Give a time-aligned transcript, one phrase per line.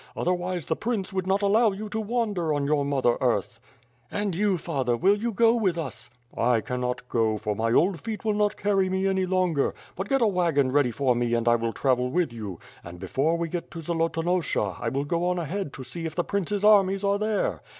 [0.17, 3.59] Otherwise the prince would not allow you to wander on your mother earth."
[4.09, 8.33] "And you father, will go with us?" "I cannot go, for my old feet will
[8.33, 11.71] not carry me any longer, hut get a wagon ready for me and 1 will
[11.71, 15.83] travel with you; and before we get to Zolotonosha I will go on ahead to
[15.83, 17.61] see if the Prince's armies are there.